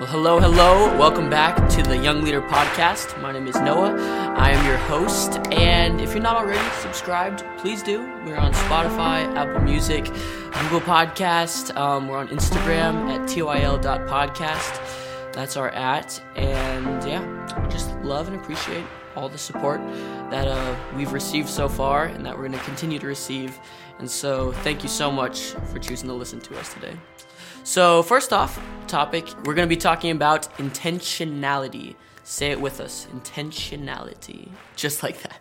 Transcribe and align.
Well, 0.00 0.08
hello, 0.08 0.40
hello. 0.40 0.96
Welcome 0.96 1.28
back 1.28 1.68
to 1.72 1.82
the 1.82 1.94
Young 1.94 2.24
Leader 2.24 2.40
Podcast. 2.40 3.20
My 3.20 3.32
name 3.32 3.46
is 3.46 3.54
Noah. 3.56 3.94
I 4.34 4.48
am 4.48 4.66
your 4.66 4.78
host. 4.78 5.38
And 5.52 6.00
if 6.00 6.14
you're 6.14 6.22
not 6.22 6.36
already 6.36 6.66
subscribed, 6.80 7.44
please 7.58 7.82
do. 7.82 8.00
We're 8.24 8.38
on 8.38 8.54
Spotify, 8.54 9.30
Apple 9.36 9.60
Music, 9.60 10.04
Google 10.04 10.80
Podcast. 10.80 11.76
Um, 11.76 12.08
we're 12.08 12.16
on 12.16 12.28
Instagram 12.28 13.10
at 13.10 13.28
toil.podcast. 13.28 15.34
That's 15.34 15.58
our 15.58 15.68
at. 15.68 16.18
And 16.34 17.06
yeah, 17.06 17.68
just 17.68 17.94
love 17.96 18.26
and 18.26 18.40
appreciate 18.40 18.86
all 19.16 19.28
the 19.28 19.36
support 19.36 19.82
that 20.30 20.48
uh, 20.48 20.76
we've 20.96 21.12
received 21.12 21.50
so 21.50 21.68
far 21.68 22.06
and 22.06 22.24
that 22.24 22.34
we're 22.34 22.48
going 22.48 22.58
to 22.58 22.64
continue 22.64 22.98
to 23.00 23.06
receive. 23.06 23.58
And 23.98 24.10
so, 24.10 24.52
thank 24.64 24.82
you 24.82 24.88
so 24.88 25.10
much 25.10 25.50
for 25.70 25.78
choosing 25.78 26.08
to 26.08 26.14
listen 26.14 26.40
to 26.40 26.58
us 26.58 26.72
today. 26.72 26.96
So, 27.62 28.02
first 28.02 28.32
off, 28.32 28.58
topic, 28.86 29.26
we're 29.44 29.54
going 29.54 29.68
to 29.68 29.74
be 29.74 29.76
talking 29.76 30.10
about 30.10 30.52
intentionality. 30.56 31.94
Say 32.24 32.50
it 32.50 32.60
with 32.60 32.80
us 32.80 33.06
intentionality. 33.12 34.48
Just 34.76 35.02
like 35.02 35.22
that. 35.22 35.40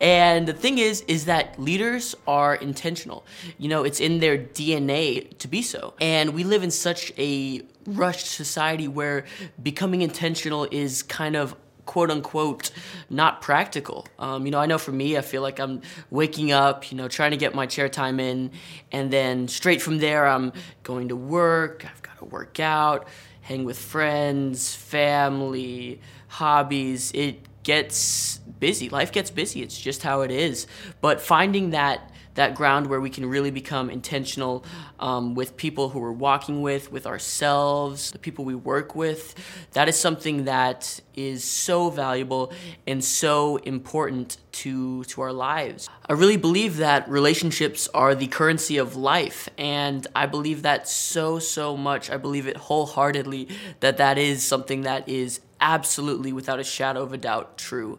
And 0.00 0.48
the 0.48 0.52
thing 0.52 0.78
is, 0.78 1.02
is 1.02 1.26
that 1.26 1.58
leaders 1.58 2.16
are 2.26 2.56
intentional. 2.56 3.24
You 3.58 3.68
know, 3.68 3.84
it's 3.84 4.00
in 4.00 4.18
their 4.18 4.36
DNA 4.36 5.38
to 5.38 5.46
be 5.46 5.62
so. 5.62 5.94
And 6.00 6.34
we 6.34 6.42
live 6.42 6.64
in 6.64 6.72
such 6.72 7.12
a 7.16 7.62
rushed 7.86 8.26
society 8.26 8.88
where 8.88 9.24
becoming 9.62 10.02
intentional 10.02 10.66
is 10.72 11.04
kind 11.04 11.36
of 11.36 11.54
quote 11.90 12.12
unquote 12.12 12.70
not 13.10 13.42
practical. 13.42 14.06
Um, 14.16 14.46
you 14.46 14.52
know, 14.52 14.60
I 14.60 14.66
know 14.66 14.78
for 14.78 14.92
me, 14.92 15.18
I 15.18 15.22
feel 15.22 15.42
like 15.42 15.58
I'm 15.58 15.82
waking 16.08 16.52
up, 16.52 16.92
you 16.92 16.96
know, 16.96 17.08
trying 17.08 17.32
to 17.32 17.36
get 17.36 17.52
my 17.52 17.66
chair 17.66 17.88
time 17.88 18.20
in, 18.20 18.52
and 18.92 19.12
then 19.12 19.48
straight 19.48 19.82
from 19.82 19.98
there, 19.98 20.24
I'm 20.24 20.52
going 20.84 21.08
to 21.08 21.16
work. 21.16 21.84
I've 21.84 22.00
got 22.00 22.16
to 22.18 22.26
work 22.26 22.60
out, 22.60 23.08
hang 23.40 23.64
with 23.64 23.76
friends, 23.76 24.72
family, 24.72 26.00
hobbies. 26.28 27.10
It 27.12 27.40
gets 27.64 28.38
busy. 28.38 28.88
Life 28.88 29.10
gets 29.10 29.32
busy. 29.32 29.60
It's 29.60 29.76
just 29.76 30.04
how 30.04 30.20
it 30.20 30.30
is. 30.30 30.68
But 31.00 31.20
finding 31.20 31.70
that 31.70 32.10
that 32.34 32.54
ground 32.54 32.86
where 32.86 33.00
we 33.00 33.10
can 33.10 33.26
really 33.26 33.50
become 33.50 33.90
intentional 33.90 34.64
um, 34.98 35.34
with 35.34 35.56
people 35.56 35.88
who 35.88 35.98
we're 35.98 36.12
walking 36.12 36.62
with, 36.62 36.90
with 36.92 37.06
ourselves, 37.06 38.12
the 38.12 38.18
people 38.18 38.44
we 38.44 38.54
work 38.54 38.94
with. 38.94 39.34
That 39.72 39.88
is 39.88 39.98
something 39.98 40.44
that 40.44 41.00
is 41.28 41.44
so 41.44 41.90
valuable 41.90 42.52
and 42.86 43.04
so 43.04 43.56
important 43.58 44.38
to 44.52 45.04
to 45.04 45.20
our 45.22 45.32
lives. 45.32 45.88
I 46.08 46.14
really 46.14 46.36
believe 46.36 46.78
that 46.78 47.08
relationships 47.08 47.88
are 47.94 48.14
the 48.14 48.26
currency 48.26 48.78
of 48.78 48.96
life 48.96 49.48
and 49.58 50.06
I 50.14 50.26
believe 50.26 50.62
that 50.62 50.88
so 50.88 51.38
so 51.38 51.76
much. 51.76 52.10
I 52.10 52.16
believe 52.16 52.46
it 52.46 52.56
wholeheartedly 52.56 53.48
that 53.80 53.96
that 53.98 54.18
is 54.18 54.46
something 54.46 54.82
that 54.82 55.08
is 55.08 55.40
absolutely 55.60 56.32
without 56.32 56.58
a 56.58 56.64
shadow 56.64 57.02
of 57.02 57.12
a 57.12 57.18
doubt 57.18 57.58
true. 57.58 57.98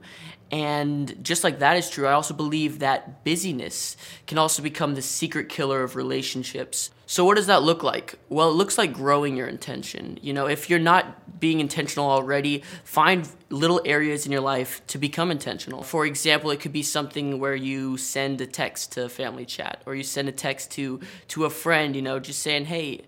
And 0.51 1.23
just 1.23 1.45
like 1.45 1.59
that 1.59 1.77
is 1.77 1.89
true, 1.89 2.07
I 2.07 2.11
also 2.11 2.33
believe 2.33 2.79
that 2.79 3.23
busyness 3.23 3.95
can 4.27 4.37
also 4.37 4.61
become 4.61 4.95
the 4.95 5.01
secret 5.01 5.47
killer 5.47 5.81
of 5.83 5.95
relationships. 5.95 6.91
So, 7.11 7.25
what 7.25 7.35
does 7.35 7.47
that 7.47 7.61
look 7.61 7.83
like? 7.83 8.17
Well, 8.29 8.51
it 8.51 8.53
looks 8.53 8.77
like 8.77 8.93
growing 8.93 9.35
your 9.35 9.47
intention. 9.47 10.17
You 10.21 10.31
know, 10.31 10.47
if 10.47 10.69
you're 10.69 10.79
not 10.79 11.41
being 11.41 11.59
intentional 11.59 12.09
already, 12.09 12.63
find 12.85 13.27
little 13.49 13.81
areas 13.83 14.25
in 14.25 14.31
your 14.31 14.39
life 14.39 14.81
to 14.87 14.97
become 14.97 15.29
intentional. 15.29 15.83
For 15.83 16.05
example, 16.05 16.51
it 16.51 16.61
could 16.61 16.71
be 16.71 16.83
something 16.83 17.37
where 17.37 17.53
you 17.53 17.97
send 17.97 18.39
a 18.39 18.47
text 18.47 18.93
to 18.93 19.09
family 19.09 19.45
chat 19.45 19.81
or 19.85 19.93
you 19.93 20.03
send 20.03 20.29
a 20.29 20.31
text 20.31 20.71
to 20.71 21.01
to 21.27 21.43
a 21.43 21.49
friend, 21.49 21.97
you 21.97 22.01
know, 22.01 22.17
just 22.17 22.39
saying, 22.39 22.67
"Hey, 22.67 23.01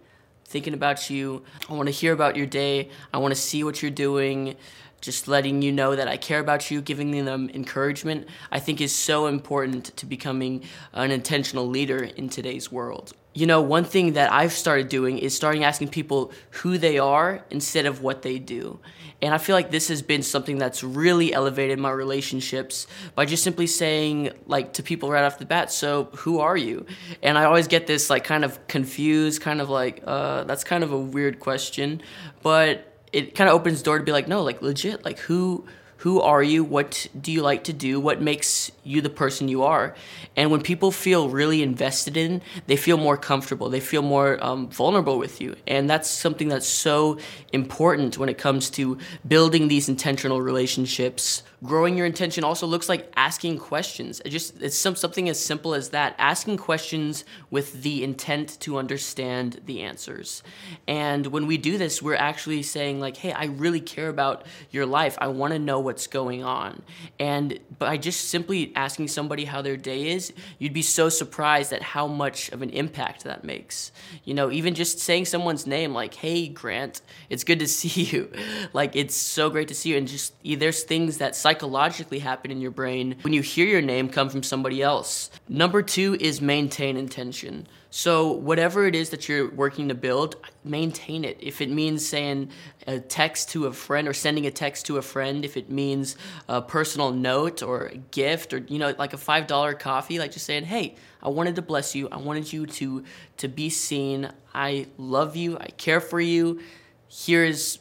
thinking 0.44 0.74
about 0.74 1.10
you. 1.10 1.44
I 1.70 1.74
want 1.74 1.88
to 1.88 1.94
hear 1.94 2.12
about 2.12 2.36
your 2.36 2.46
day. 2.46 2.90
I 3.14 3.20
want 3.20 3.34
to 3.34 3.40
see 3.40 3.64
what 3.64 3.82
you're 3.82 3.90
doing." 3.90 4.58
Just 5.04 5.28
letting 5.28 5.62
you 5.62 5.72
know 5.72 5.96
that 5.98 6.08
I 6.08 6.16
care 6.16 6.40
about 6.40 6.72
you, 6.72 6.82
giving 6.82 7.26
them 7.26 7.50
encouragement, 7.54 8.26
I 8.52 8.60
think 8.60 8.80
is 8.80 8.96
so 8.96 9.28
important 9.28 9.96
to 9.98 10.06
becoming 10.06 10.64
an 10.94 11.12
intentional 11.12 11.68
leader 11.68 12.04
in 12.04 12.30
today's 12.30 12.72
world. 12.72 13.12
You 13.34 13.46
know, 13.46 13.62
one 13.62 13.84
thing 13.84 14.14
that 14.14 14.32
I've 14.32 14.54
started 14.54 14.88
doing 14.88 15.18
is 15.18 15.36
starting 15.36 15.66
asking 15.66 15.90
people 15.90 16.32
who 16.52 16.78
they 16.78 17.00
are 17.00 17.44
instead 17.50 17.86
of 17.86 18.02
what 18.02 18.22
they 18.22 18.40
do. 18.40 18.80
And 19.22 19.34
I 19.34 19.40
feel 19.40 19.56
like 19.56 19.72
this 19.72 19.90
has 19.90 20.02
been 20.02 20.24
something 20.24 20.58
that's 20.58 20.84
really 20.84 21.34
elevated 21.34 21.80
my 21.80 21.92
relationships 21.92 22.88
by 23.16 23.26
just 23.26 23.44
simply 23.44 23.68
saying, 23.68 24.32
like, 24.46 24.74
to 24.74 24.84
people 24.84 25.10
right 25.10 25.24
off 25.24 25.38
the 25.38 25.46
bat, 25.46 25.72
so 25.72 26.10
who 26.18 26.40
are 26.40 26.56
you? 26.56 26.86
And 27.22 27.38
I 27.38 27.46
always 27.46 27.68
get 27.68 27.88
this, 27.88 28.10
like, 28.10 28.24
kind 28.24 28.46
of 28.46 28.68
confused, 28.68 29.42
kind 29.42 29.60
of 29.60 29.70
like, 29.70 30.02
uh, 30.06 30.44
that's 30.46 30.64
kind 30.64 30.84
of 30.84 30.94
a 30.94 31.00
weird 31.00 31.40
question. 31.40 32.02
But 32.42 32.93
it 33.14 33.36
kind 33.36 33.50
of 33.50 33.56
opens 33.56 33.82
door 33.82 33.98
to 34.00 34.04
be 34.04 34.12
like, 34.12 34.28
no, 34.28 34.44
like 34.44 34.62
legit, 34.62 35.06
like 35.06 35.20
who 35.20 35.66
who 36.04 36.20
are 36.20 36.44
you? 36.44 36.66
What 36.66 37.08
do 37.18 37.32
you 37.32 37.42
like 37.42 37.64
to 37.64 37.72
do? 37.72 37.98
What 37.98 38.22
makes 38.22 38.70
you 38.84 39.00
the 39.00 39.10
person 39.10 39.48
you 39.48 39.64
are? 39.64 39.96
And 40.36 40.52
when 40.52 40.62
people 40.62 40.92
feel 40.92 41.30
really 41.30 41.64
invested 41.64 42.18
in, 42.18 42.42
they 42.68 42.76
feel 42.76 42.98
more 42.98 43.16
comfortable. 43.16 43.70
They 43.70 43.80
feel 43.80 44.02
more 44.02 44.38
um, 44.44 44.68
vulnerable 44.68 45.18
with 45.18 45.40
you. 45.40 45.56
And 45.66 45.90
that's 45.90 46.10
something 46.10 46.50
that's 46.50 46.68
so 46.68 47.20
important 47.54 48.18
when 48.18 48.28
it 48.28 48.38
comes 48.38 48.70
to 48.72 48.98
building 49.26 49.70
these 49.70 49.88
intentional 49.88 50.42
relationships. 50.42 51.42
Growing 51.64 51.98
your 51.98 52.06
intention 52.06 52.44
also 52.44 52.68
looks 52.68 52.90
like 52.90 53.12
asking 53.16 53.58
questions. 53.58 54.22
It 54.26 54.30
just 54.30 54.62
it's 54.62 54.78
some, 54.78 54.96
something 54.96 55.30
as 55.30 55.40
simple 55.40 55.74
as 55.74 55.90
that. 55.90 56.16
Asking 56.18 56.58
questions 56.58 57.26
with 57.50 57.84
the 57.84 58.04
intent 58.04 58.60
to 58.62 58.78
understand 58.78 59.62
the 59.66 59.82
answers. 59.82 60.44
And 60.88 61.28
when 61.28 61.48
we 61.48 61.58
do 61.58 61.78
this, 61.78 62.02
we're 62.02 62.16
actually 62.16 62.64
saying 62.64 63.00
like, 63.00 63.18
"Hey, 63.18 63.32
I 63.32 63.46
really 63.46 63.82
care 63.82 64.10
about 64.10 64.46
your 64.72 64.86
life. 64.86 65.18
I 65.20 65.28
want 65.28 65.54
to 65.54 65.60
know 65.60 65.80
what's 65.80 66.08
going 66.08 66.44
on. 66.44 66.82
And 67.20 67.60
by 67.80 67.98
just 67.98 68.30
simply 68.30 68.72
asking 68.76 69.08
somebody 69.08 69.46
how 69.46 69.62
their 69.62 69.78
day 69.78 70.12
is, 70.12 70.34
you'd 70.60 70.74
be 70.74 70.82
so 70.82 71.10
surprised 71.10 71.74
at 71.74 71.82
how 71.82 72.08
much 72.08 72.50
of 72.52 72.62
an 72.62 72.70
impact 72.72 73.24
that 73.24 73.44
makes. 73.44 73.92
You 74.24 74.34
know, 74.34 74.52
even 74.52 74.74
just 74.74 75.00
saying 75.00 75.26
someone's 75.26 75.68
name, 75.68 75.94
like, 75.94 76.14
hey, 76.16 76.48
Grant, 76.48 77.02
it's 77.30 77.44
good 77.44 77.60
to 77.60 77.68
see 77.68 78.04
you. 78.04 78.32
like, 78.74 78.96
it's 78.96 79.16
so 79.16 79.50
great 79.50 79.68
to 79.70 79.76
see 79.76 79.92
you. 79.92 79.98
And 79.98 80.08
just 80.08 80.34
there's 80.44 80.84
things 80.84 81.20
that 81.20 81.36
psychologically 81.54 82.18
happen 82.18 82.50
in 82.50 82.60
your 82.60 82.72
brain 82.72 83.16
when 83.22 83.32
you 83.32 83.42
hear 83.42 83.68
your 83.68 83.82
name 83.82 84.10
come 84.10 84.28
from 84.28 84.42
somebody 84.42 84.82
else. 84.82 85.30
Number 85.48 85.84
two 85.84 86.18
is 86.20 86.42
maintain 86.42 86.98
intention. 86.98 87.68
So, 87.92 88.32
whatever 88.32 88.88
it 88.88 88.96
is 88.96 89.12
that 89.12 89.30
you're 89.30 89.52
working 89.52 89.90
to 89.90 89.94
build, 89.94 90.36
maintain 90.64 91.24
it. 91.24 91.38
If 91.40 91.62
it 91.62 91.70
means 91.70 92.04
saying 92.04 92.50
a 92.88 93.00
text 93.00 93.52
to 93.52 93.68
a 93.68 93.72
friend 93.72 94.08
or 94.08 94.14
sending 94.14 94.48
a 94.48 94.52
text 94.52 94.88
to 94.88 94.98
a 94.98 95.04
friend, 95.04 95.46
if 95.46 95.56
it 95.56 95.70
means 95.70 96.18
a 96.50 96.60
personal 96.60 97.12
note 97.12 97.62
or 97.62 97.86
a 97.86 97.98
gift 97.98 98.52
or, 98.52 98.58
you 98.58 98.80
know, 98.80 98.96
like 98.98 99.14
a 99.14 99.18
$5 99.18 99.78
coffee, 99.78 100.18
like 100.18 100.32
just 100.32 100.48
saying, 100.48 100.64
hey, 100.64 100.96
I 101.22 101.30
wanted 101.30 101.56
to 101.58 101.62
bless 101.62 101.94
you. 101.94 102.10
I 102.12 102.18
wanted 102.18 102.52
you 102.52 102.66
to, 102.66 103.04
to 103.38 103.48
be 103.48 103.70
seen. 103.70 104.32
I 104.56 104.88
love 104.98 105.36
you. 105.36 105.60
I 105.60 105.68
care 105.68 106.02
for 106.02 106.20
you. 106.20 106.62
Here's 107.10 107.78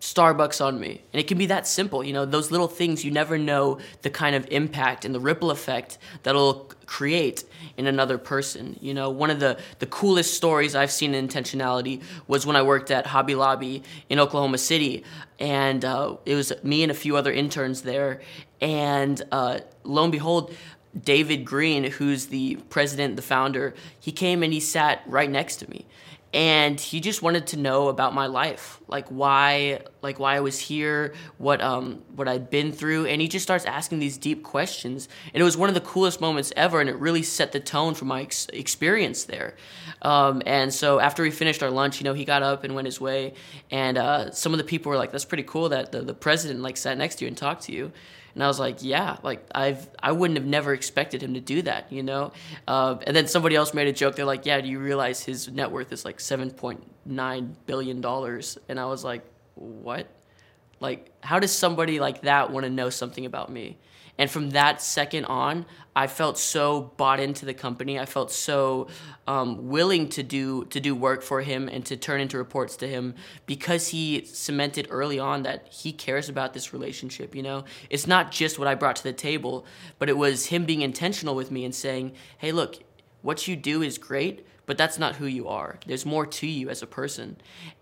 Starbucks 0.00 0.64
on 0.64 0.80
me. 0.80 1.02
And 1.12 1.20
it 1.20 1.28
can 1.28 1.36
be 1.36 1.46
that 1.46 1.66
simple. 1.66 2.02
You 2.02 2.14
know, 2.14 2.24
those 2.24 2.50
little 2.50 2.68
things, 2.68 3.04
you 3.04 3.10
never 3.10 3.36
know 3.36 3.78
the 4.00 4.08
kind 4.08 4.34
of 4.34 4.46
impact 4.50 5.04
and 5.04 5.14
the 5.14 5.20
ripple 5.20 5.50
effect 5.50 5.98
that'll 6.22 6.70
create 6.86 7.44
in 7.76 7.86
another 7.86 8.16
person. 8.16 8.78
You 8.80 8.94
know, 8.94 9.10
one 9.10 9.28
of 9.28 9.40
the, 9.40 9.58
the 9.78 9.86
coolest 9.86 10.34
stories 10.34 10.74
I've 10.74 10.90
seen 10.90 11.14
in 11.14 11.28
intentionality 11.28 12.02
was 12.26 12.46
when 12.46 12.56
I 12.56 12.62
worked 12.62 12.90
at 12.90 13.06
Hobby 13.06 13.34
Lobby 13.34 13.82
in 14.08 14.18
Oklahoma 14.18 14.58
City. 14.58 15.04
And 15.38 15.84
uh, 15.84 16.16
it 16.24 16.34
was 16.34 16.52
me 16.62 16.82
and 16.82 16.90
a 16.90 16.94
few 16.94 17.16
other 17.16 17.32
interns 17.32 17.82
there. 17.82 18.22
And 18.62 19.20
uh, 19.30 19.60
lo 19.84 20.04
and 20.04 20.12
behold, 20.12 20.54
David 20.98 21.44
Green, 21.44 21.84
who's 21.84 22.26
the 22.26 22.56
president, 22.70 23.16
the 23.16 23.22
founder, 23.22 23.74
he 24.00 24.12
came 24.12 24.42
and 24.42 24.52
he 24.52 24.60
sat 24.60 25.02
right 25.06 25.30
next 25.30 25.56
to 25.56 25.70
me 25.70 25.86
and 26.32 26.80
he 26.80 27.00
just 27.00 27.22
wanted 27.22 27.46
to 27.48 27.56
know 27.56 27.88
about 27.88 28.14
my 28.14 28.26
life 28.26 28.80
like 28.86 29.08
why 29.08 29.80
like 30.02 30.18
why 30.18 30.36
i 30.36 30.40
was 30.40 30.58
here 30.58 31.14
what 31.38 31.60
um 31.60 32.02
what 32.14 32.28
i'd 32.28 32.50
been 32.50 32.72
through 32.72 33.06
and 33.06 33.20
he 33.20 33.28
just 33.28 33.42
starts 33.42 33.64
asking 33.64 33.98
these 33.98 34.16
deep 34.16 34.42
questions 34.42 35.08
and 35.32 35.40
it 35.40 35.44
was 35.44 35.56
one 35.56 35.68
of 35.68 35.74
the 35.74 35.80
coolest 35.80 36.20
moments 36.20 36.52
ever 36.56 36.80
and 36.80 36.88
it 36.88 36.96
really 36.96 37.22
set 37.22 37.52
the 37.52 37.60
tone 37.60 37.94
for 37.94 38.04
my 38.04 38.22
ex- 38.22 38.48
experience 38.52 39.24
there 39.24 39.54
um, 40.02 40.42
and 40.46 40.72
so 40.72 40.98
after 40.98 41.22
we 41.22 41.30
finished 41.30 41.62
our 41.62 41.70
lunch 41.70 42.00
you 42.00 42.04
know 42.04 42.14
he 42.14 42.24
got 42.24 42.42
up 42.42 42.64
and 42.64 42.74
went 42.74 42.86
his 42.86 43.00
way 43.00 43.34
and 43.70 43.98
uh, 43.98 44.30
some 44.30 44.52
of 44.52 44.58
the 44.58 44.64
people 44.64 44.90
were 44.90 44.96
like 44.96 45.12
that's 45.12 45.24
pretty 45.24 45.44
cool 45.44 45.68
that 45.68 45.92
the, 45.92 46.00
the 46.02 46.14
president 46.14 46.60
like 46.60 46.76
sat 46.76 46.96
next 46.96 47.16
to 47.16 47.24
you 47.24 47.28
and 47.28 47.36
talked 47.36 47.62
to 47.62 47.72
you 47.72 47.92
and 48.34 48.44
I 48.44 48.46
was 48.46 48.60
like, 48.60 48.82
yeah, 48.82 49.16
like 49.22 49.44
I've 49.54 49.88
I 50.02 50.12
wouldn't 50.12 50.38
have 50.38 50.46
never 50.46 50.72
expected 50.72 51.22
him 51.22 51.34
to 51.34 51.40
do 51.40 51.62
that, 51.62 51.92
you 51.92 52.02
know. 52.02 52.32
Uh, 52.66 52.96
and 53.06 53.14
then 53.14 53.26
somebody 53.26 53.56
else 53.56 53.74
made 53.74 53.88
a 53.88 53.92
joke. 53.92 54.16
They're 54.16 54.24
like, 54.24 54.46
yeah, 54.46 54.60
do 54.60 54.68
you 54.68 54.78
realize 54.78 55.22
his 55.22 55.48
net 55.48 55.70
worth 55.70 55.92
is 55.92 56.04
like 56.04 56.20
seven 56.20 56.50
point 56.50 56.82
nine 57.04 57.56
billion 57.66 58.00
dollars? 58.00 58.58
And 58.68 58.78
I 58.78 58.86
was 58.86 59.04
like, 59.04 59.24
what? 59.60 60.08
Like, 60.80 61.12
how 61.20 61.38
does 61.38 61.52
somebody 61.52 62.00
like 62.00 62.22
that 62.22 62.50
want 62.50 62.64
to 62.64 62.70
know 62.70 62.90
something 62.90 63.26
about 63.26 63.50
me? 63.52 63.78
And 64.18 64.30
from 64.30 64.50
that 64.50 64.82
second 64.82 65.24
on, 65.26 65.64
I 65.96 66.06
felt 66.06 66.36
so 66.36 66.92
bought 66.98 67.20
into 67.20 67.46
the 67.46 67.54
company. 67.54 67.98
I 67.98 68.04
felt 68.04 68.30
so 68.30 68.88
um, 69.26 69.68
willing 69.68 70.10
to 70.10 70.22
do 70.22 70.66
to 70.66 70.78
do 70.78 70.94
work 70.94 71.22
for 71.22 71.40
him 71.40 71.70
and 71.70 71.86
to 71.86 71.96
turn 71.96 72.20
into 72.20 72.36
reports 72.36 72.76
to 72.76 72.88
him 72.88 73.14
because 73.46 73.88
he 73.88 74.26
cemented 74.26 74.88
early 74.90 75.18
on 75.18 75.44
that 75.44 75.68
he 75.72 75.92
cares 75.92 76.28
about 76.28 76.52
this 76.52 76.74
relationship. 76.74 77.34
You 77.34 77.42
know, 77.42 77.64
it's 77.88 78.06
not 78.06 78.30
just 78.30 78.58
what 78.58 78.68
I 78.68 78.74
brought 78.74 78.96
to 78.96 79.02
the 79.02 79.14
table, 79.14 79.64
but 79.98 80.10
it 80.10 80.18
was 80.18 80.46
him 80.46 80.66
being 80.66 80.82
intentional 80.82 81.34
with 81.34 81.50
me 81.50 81.64
and 81.64 81.74
saying, 81.74 82.12
"Hey, 82.36 82.52
look, 82.52 82.76
what 83.22 83.46
you 83.48 83.56
do 83.56 83.82
is 83.82 83.98
great." 83.98 84.46
But 84.66 84.78
that's 84.78 84.98
not 85.00 85.16
who 85.16 85.26
you 85.26 85.48
are. 85.48 85.80
There's 85.84 86.06
more 86.06 86.24
to 86.26 86.46
you 86.46 86.68
as 86.68 86.80
a 86.80 86.86
person. 86.86 87.38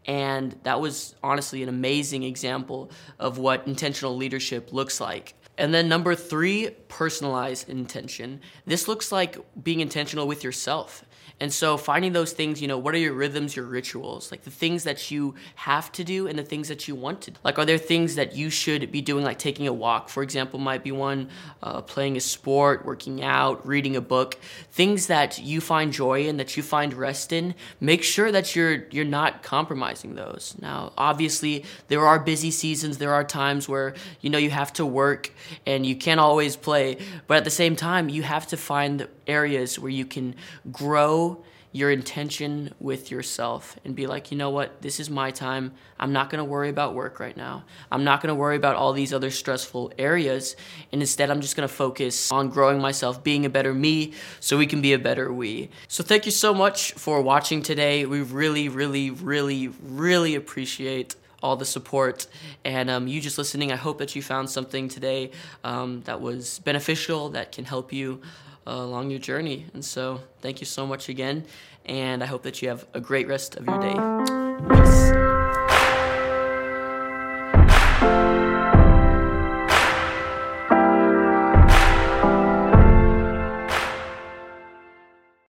And 0.06 0.56
that 0.62 0.80
was 0.80 1.14
honestly 1.22 1.62
an 1.62 1.68
amazing 1.68 2.22
example 2.22 2.90
of 3.18 3.36
what 3.36 3.66
intentional 3.66 4.16
leadership 4.16 4.72
looks 4.72 4.98
like. 4.98 5.34
And 5.58 5.74
then 5.74 5.88
number 5.88 6.14
three, 6.14 6.70
personalized 6.88 7.68
intention. 7.68 8.40
This 8.64 8.88
looks 8.88 9.12
like 9.12 9.36
being 9.62 9.80
intentional 9.80 10.26
with 10.26 10.44
yourself. 10.44 11.04
And 11.40 11.52
so 11.52 11.76
finding 11.76 12.12
those 12.12 12.32
things, 12.32 12.60
you 12.60 12.66
know, 12.66 12.78
what 12.78 12.94
are 12.94 12.98
your 12.98 13.12
rhythms, 13.12 13.54
your 13.54 13.64
rituals, 13.64 14.32
like 14.32 14.42
the 14.42 14.50
things 14.50 14.84
that 14.84 15.10
you 15.10 15.36
have 15.54 15.92
to 15.92 16.02
do 16.02 16.26
and 16.26 16.36
the 16.36 16.42
things 16.42 16.68
that 16.68 16.88
you 16.88 16.96
want 16.96 17.20
to 17.22 17.30
do. 17.30 17.38
Like, 17.44 17.58
are 17.58 17.64
there 17.64 17.78
things 17.78 18.16
that 18.16 18.34
you 18.34 18.50
should 18.50 18.90
be 18.90 19.00
doing, 19.00 19.24
like 19.24 19.38
taking 19.38 19.68
a 19.68 19.72
walk, 19.72 20.08
for 20.08 20.22
example, 20.22 20.58
might 20.58 20.82
be 20.82 20.90
one, 20.90 21.28
uh, 21.62 21.82
playing 21.82 22.16
a 22.16 22.20
sport, 22.20 22.84
working 22.84 23.22
out, 23.22 23.64
reading 23.66 23.94
a 23.94 24.00
book, 24.00 24.36
things 24.72 25.06
that 25.06 25.38
you 25.38 25.60
find 25.60 25.92
joy 25.92 26.26
in, 26.26 26.38
that 26.38 26.56
you 26.56 26.62
find 26.62 26.92
rest 26.92 27.32
in. 27.32 27.54
Make 27.80 28.02
sure 28.02 28.32
that 28.32 28.56
you're 28.56 28.88
you're 28.90 29.04
not 29.04 29.42
compromising 29.44 30.16
those. 30.16 30.56
Now, 30.60 30.92
obviously, 30.98 31.64
there 31.86 32.04
are 32.04 32.18
busy 32.18 32.50
seasons. 32.50 32.98
There 32.98 33.14
are 33.14 33.24
times 33.24 33.68
where 33.68 33.94
you 34.20 34.30
know 34.30 34.38
you 34.38 34.50
have 34.50 34.72
to 34.74 34.84
work 34.84 35.32
and 35.66 35.84
you 35.84 35.96
can't 35.96 36.20
always 36.20 36.56
play, 36.56 36.98
but 37.26 37.36
at 37.38 37.44
the 37.44 37.50
same 37.50 37.76
time, 37.76 38.08
you 38.08 38.22
have 38.22 38.46
to 38.48 38.56
find 38.56 39.08
areas 39.26 39.78
where 39.78 39.90
you 39.90 40.04
can 40.04 40.34
grow 40.70 41.44
your 41.72 41.90
intention 41.90 42.72
with 42.80 43.10
yourself 43.10 43.78
and 43.84 43.94
be 43.94 44.06
like, 44.06 44.30
you 44.30 44.38
know 44.38 44.48
what, 44.48 44.80
this 44.80 44.98
is 44.98 45.10
my 45.10 45.30
time. 45.30 45.72
I'm 46.00 46.12
not 46.12 46.30
going 46.30 46.38
to 46.38 46.44
worry 46.44 46.70
about 46.70 46.94
work 46.94 47.20
right 47.20 47.36
now. 47.36 47.64
I'm 47.92 48.04
not 48.04 48.22
going 48.22 48.28
to 48.28 48.34
worry 48.34 48.56
about 48.56 48.76
all 48.76 48.92
these 48.92 49.12
other 49.12 49.30
stressful 49.30 49.92
areas. 49.98 50.56
And 50.92 51.02
instead, 51.02 51.30
I'm 51.30 51.40
just 51.40 51.56
going 51.56 51.68
to 51.68 51.74
focus 51.74 52.32
on 52.32 52.48
growing 52.48 52.80
myself, 52.80 53.22
being 53.22 53.44
a 53.44 53.50
better 53.50 53.74
me, 53.74 54.14
so 54.40 54.56
we 54.56 54.66
can 54.66 54.80
be 54.80 54.94
a 54.94 54.98
better 54.98 55.32
we. 55.32 55.68
So, 55.88 56.02
thank 56.02 56.24
you 56.24 56.32
so 56.32 56.54
much 56.54 56.92
for 56.92 57.20
watching 57.20 57.62
today. 57.62 58.06
We 58.06 58.22
really, 58.22 58.68
really, 58.68 59.10
really, 59.10 59.68
really 59.68 60.34
appreciate 60.34 61.16
all 61.42 61.56
the 61.56 61.64
support 61.64 62.26
and 62.64 62.90
um, 62.90 63.06
you 63.06 63.20
just 63.20 63.38
listening. 63.38 63.72
I 63.72 63.76
hope 63.76 63.98
that 63.98 64.16
you 64.16 64.22
found 64.22 64.50
something 64.50 64.88
today 64.88 65.30
um, 65.64 66.02
that 66.02 66.20
was 66.20 66.58
beneficial, 66.60 67.28
that 67.30 67.52
can 67.52 67.64
help 67.64 67.92
you 67.92 68.20
uh, 68.66 68.72
along 68.72 69.10
your 69.10 69.20
journey. 69.20 69.66
And 69.74 69.84
so, 69.84 70.20
thank 70.40 70.60
you 70.60 70.66
so 70.66 70.86
much 70.86 71.08
again. 71.08 71.44
And 71.86 72.22
I 72.22 72.26
hope 72.26 72.42
that 72.42 72.60
you 72.60 72.68
have 72.68 72.86
a 72.92 73.00
great 73.00 73.28
rest 73.28 73.56
of 73.56 73.66
your 73.66 73.78
day. 73.78 75.07